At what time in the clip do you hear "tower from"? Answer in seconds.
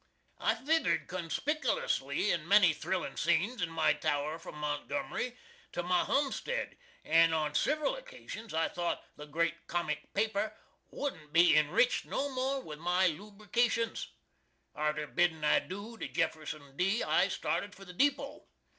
3.93-4.55